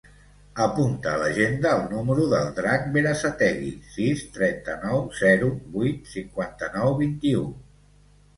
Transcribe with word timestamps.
Apunta 0.63 1.09
a 1.09 1.17
l'agenda 1.23 1.73
el 1.79 1.83
número 1.91 2.25
del 2.31 2.49
Drac 2.59 2.87
Berasategui: 2.95 3.69
sis, 3.97 4.25
trenta-nou, 4.39 5.05
zero, 5.21 5.51
vuit, 5.77 6.01
cinquanta-nou, 6.17 6.93
vint-i-u. 7.05 7.47